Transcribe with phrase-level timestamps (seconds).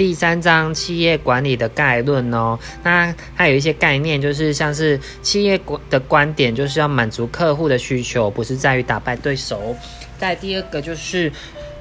[0.00, 9.76] 第三章企业管理的概论哦，那它有一些概念，就是像是企业管的观点，就是要满足客户的需求，不是在于打败对手。
[10.18, 11.30] 再第二个就是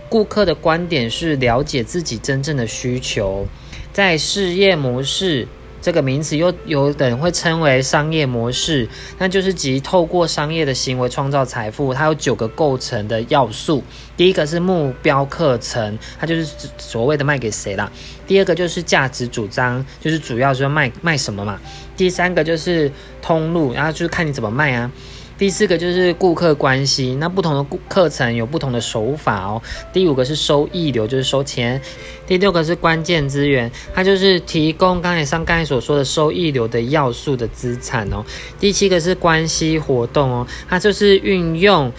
[0.09, 3.47] 顾客的观点是了解自己真正的需求，
[3.93, 5.47] 在事业模式。
[5.81, 8.87] 这个名词又有等会称为商业模式，
[9.17, 11.93] 那就是即透过商业的行为创造财富。
[11.93, 13.83] 它有九个构成的要素。
[14.17, 17.91] 第一个是目标课程，它就是所谓的卖给谁啦。
[18.27, 21.59] 第二个就是价值主张，就是主要是卖卖什么嘛。
[21.95, 24.91] 第三个就是通路，然后就是看你怎么卖啊。
[25.39, 29.61] 第四个就是顾客关系，那不同的顾课程有不同的手法哦。
[29.93, 31.81] 第五个是收益流，就是收钱。
[32.27, 38.23] 第六个是关键资源，它就是提供刚才上刚才所说的收益流的要素的资产哦。
[38.59, 41.89] 第七个是关系活动哦，它就是运用。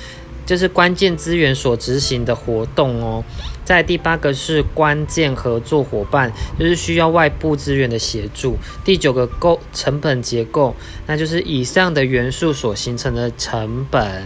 [0.50, 3.22] 就是关键资源所执行的活动哦，
[3.64, 8.56] 在第八个是关键合作伙伴，就是需要外部资源的协助。
[8.84, 10.74] 第九个构成本结构，
[11.06, 14.24] 那就是以上的元素所形成的成本。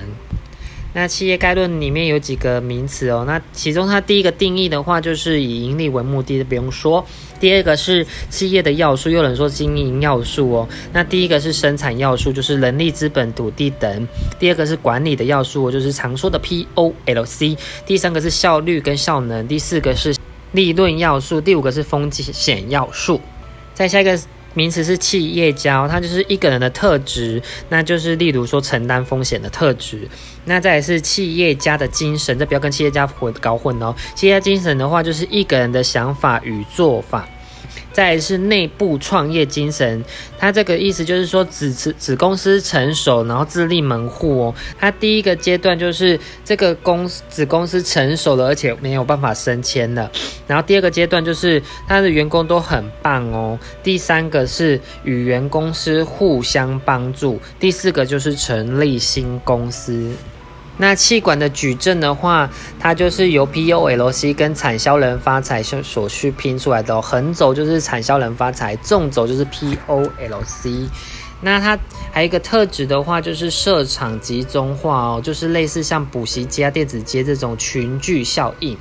[0.97, 7.05] 那企业概论里面有几个名词哦，那其中它第一个定义的话，就是以盈利为目的，不用说。
[7.41, 10.69] 第二个是企业的要素，有人说经营要素哦。
[10.93, 14.09] 那第一个是生产要素，就是人力、资本、土地等。
[14.39, 17.57] 第二个是管理的要素，就是常说的 P O L C。
[17.85, 19.47] 第三个是效率跟效能。
[19.49, 20.15] 第四个是
[20.53, 21.41] 利润要素。
[21.41, 23.21] 第五个是风险要素。
[23.75, 24.19] 再下一个。
[24.55, 30.09] 名词是企业家，他就是一个人的特质，那就是例如说承担风险的特质。
[30.47, 33.95] 那再来是企业家的精神，这不要跟企业家混搞混哦。
[34.15, 37.29] 企业家精神的话，就是一个人的想法与做法。
[37.95, 40.05] 再是内部创业精神，
[40.37, 44.55] 它这个意思就是说子子子公司成熟，然后自立门户哦。
[44.79, 50.11] 它第一个阶段就是这个公子公司成熟了，而且没有办法升迁了。
[50.49, 53.59] 然后第二个阶段就是他的员工都很棒哦。
[53.83, 57.41] 第三个是与原公司互相帮助。
[57.61, 60.11] 第四个就是成立新公司。
[60.77, 67.01] 那气管的矩阵的话，它就是由 P O L C 跟产销人发财所需拼出来的哦。
[67.01, 70.89] 横轴就是产销人发财，纵轴就是 P O L C。
[71.41, 71.79] 那它
[72.11, 78.77] 还有一个特质的话，就是设厂集中化哦，就是类似像补习街、电子街这种群聚效应。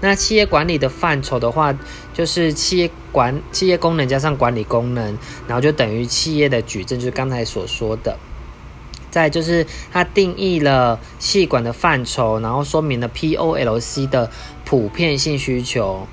[0.00, 1.74] 那企业管理的范畴的话，
[2.12, 8.14] 就是企业管企业功能加上管理功能，然后就等于企业的矩阵，就是刚才所说的。
[9.14, 14.28] 再就是它定义了细管的范畴，然后说明了 P O L C 的
[14.64, 16.04] 普遍性需求，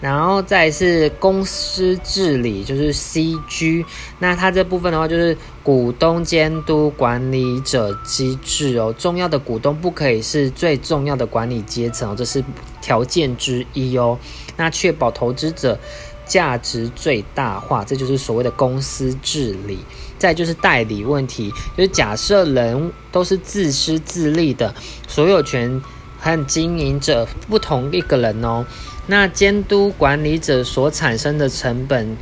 [0.00, 3.84] 然后再是公司治理，就是 C G。
[4.18, 8.94] 那它这部分的话，就是股东监督管理者机制哦。
[8.98, 12.44] 重要的股东不可以是最重要的管理阶层哦，这是
[12.80, 14.18] 条件之一哦。
[14.56, 15.78] 那确保投资者
[16.26, 19.78] 价值最大化，这就是所谓的公司治理。
[20.18, 24.74] 再就是代理问题，就是假设人都是自私自利的，
[25.06, 25.82] 所有权
[26.18, 28.64] 和经营者不同一个人哦，
[29.06, 32.16] 那监督管理者所产生的成本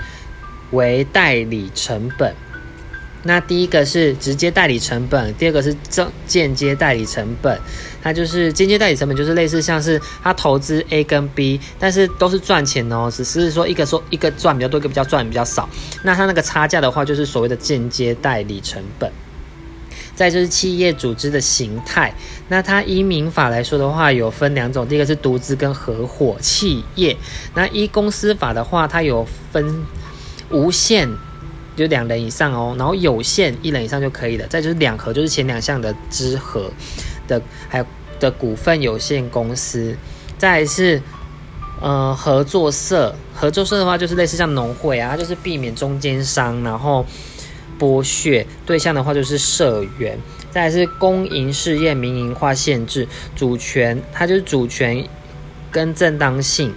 [0.70, 2.34] 为代理成本。
[3.26, 7.58] 那第一个是直接代理成本，第二个是正间接代理成本。
[8.02, 15.66] 它就是间接代理成本，就是类似像是他投资 A 跟 B，但是都是赚钱哦，只是说一个说一个赚比较多，一个比较赚比较少。
[16.02, 19.10] 那它那个差价的话，就是所谓的间接代理成本。
[20.14, 22.14] 再就是企业组织的形态，
[22.48, 27.16] 那它依民法来说的话，有分两种，第一个是独资跟合伙企业。
[27.54, 29.84] 那依公司法的话，它有分
[30.50, 31.08] 无限。
[31.76, 34.46] 就两人以上哦，然后有限一人以上就可以了。
[34.46, 36.70] 再就是两合，就是前两项的之合
[37.26, 37.86] 的，还有
[38.20, 39.96] 的股份有限公司。
[40.38, 41.02] 再是
[41.80, 47.04] 呃合作社，合作社的话就是类似像农会啊，它就是避免中间商，然后
[47.78, 50.18] 剥削对象的话就是社员。
[50.50, 55.04] 再是公营事业民营化限制，主权它就是主权
[55.70, 56.72] 跟正当性。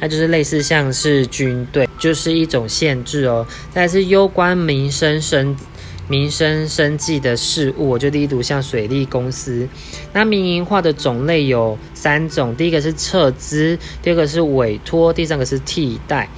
[0.00, 3.46] 那就是类似像是军队，就是一种限制哦。
[3.70, 5.54] 再是攸关民生生
[6.08, 9.68] 民生生计的事物，我就例如像水利公司。
[10.12, 16.28] 那民营化的种类有三种，第一个是撤资，第二个是委托，第三个是替代。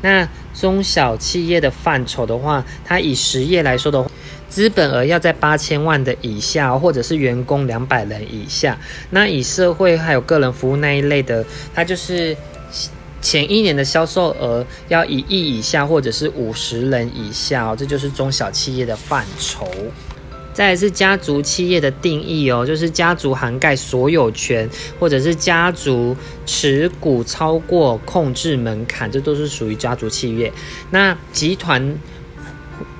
[0.00, 0.26] 那
[0.60, 4.10] 中小企业的范畴的话，它以实业来说的话，
[4.48, 8.78] 资本额要在八千万的以下，或者是员工两百人以下。
[9.10, 11.44] 那以社会还有个人服务那一类的，
[11.74, 12.36] 它就是。
[13.20, 19.68] 前一年的销售额要一亿以下，或者是五十人以下哦，这就是中小企业的范畴。
[20.58, 24.68] 再来是家族企业的定义哦，就是家族涵盖所有权，
[24.98, 26.16] 或者是家族
[26.46, 30.52] 持股超过控制门槛，这都是属于家族企业。
[30.90, 31.96] 那集团。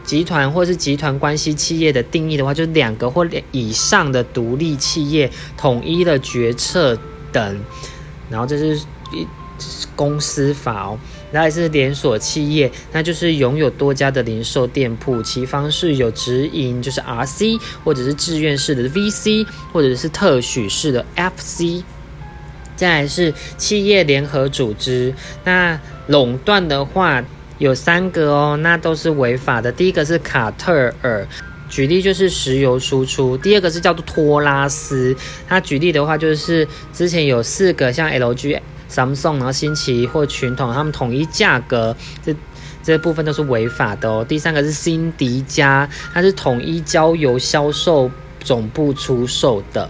[0.05, 6.97] 集团或是集团关系企业的定义的话，就是两个或以上的独立企业统一的决策
[7.33, 7.61] 等。
[8.31, 8.77] 然后这是
[9.13, 9.27] 一
[9.97, 10.99] 公司法哦。
[11.31, 21.83] 然后是连锁企业，那就是拥有多家的零售店铺，其方式有直营，就是 RC，或者是志愿式的 VC，或者是特许式的 FC。
[22.77, 25.15] 再来是企业联合组织，
[25.45, 27.25] 那垄断的话。
[27.59, 29.73] 有三个哦，那都是违法的。
[29.73, 31.27] 第一个是卡特尔，
[31.69, 35.13] 举例就是石油输出；第二个是叫做托拉斯，
[35.49, 41.95] 它举例的话就是之前有四个像 LG、三送然后新奇或群统，他们统一价格，
[42.25, 42.35] 这
[42.83, 44.25] 这部分都是违法的哦。
[44.29, 49.89] 第三个是辛迪加，它是统一交由销售总部出售的。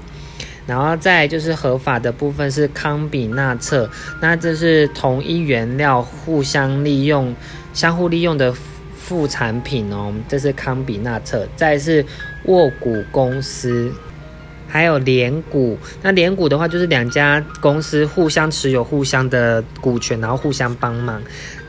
[0.66, 3.88] 然后再就是合法的部分是康比纳策，
[4.20, 7.34] 那这是同一原料互相利用、
[7.72, 8.54] 相互利用的
[8.94, 11.48] 副产品哦，这是康比纳策。
[11.56, 12.04] 再是
[12.44, 13.90] 沃谷公司，
[14.68, 15.76] 还有联股。
[16.02, 21.20] 那联股的话，就是两家公司互相持有互相的股权，然后互相帮忙。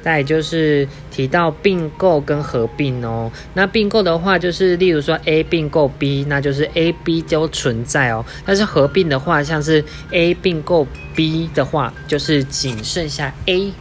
[0.02, 8.26] 再就是提到并购跟合并哦，那并购的话就是例如说 A 并购 B，那就是 A、B 都存在哦。
[8.46, 13.74] 但是合并的话，像是 A 并购 B 的话，就是仅剩下 A。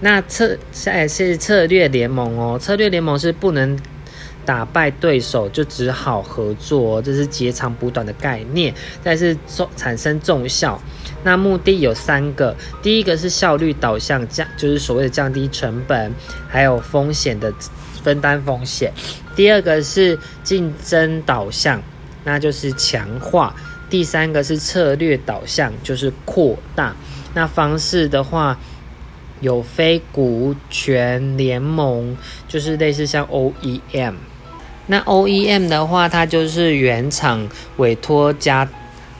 [0.00, 3.78] 那策在是策略联盟哦，策略联盟是不能。
[4.44, 10.80] 打败对手就只好合作，这是截长补短的概念，但是重产生重效。
[11.22, 16.12] 那目的有三个，第一个是效率导向降，就是所谓的降低成本，
[16.48, 17.52] 还有风险的
[18.02, 18.92] 分担风险。
[19.34, 21.82] 第二个是竞争导向，
[22.24, 23.54] 那就是强化。
[23.88, 26.94] 第三个是策略导向，就是扩大。
[27.32, 28.58] 那方式的话，
[29.40, 32.16] 有非股权联盟，
[32.46, 34.14] 就是类似像 OEM。
[34.86, 38.68] 那 OEM 的话，它就是原厂委托加，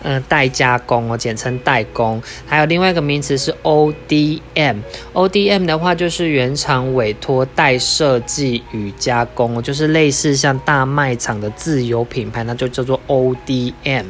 [0.03, 2.23] 嗯，代加工哦，简称代工。
[2.47, 14.05] 还有另外一个名词是 ODM，ODM 的话就是原厂委托代设计与加工，就是类似像大卖场的自有品牌，那就叫做 ODM。